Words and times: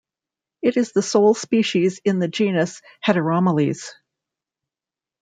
It 0.63 0.77
is 0.77 0.93
the 0.93 1.03
sole 1.03 1.35
species 1.35 2.01
in 2.03 2.17
the 2.17 2.27
genus 2.27 2.81
Heteromeles. 3.05 3.91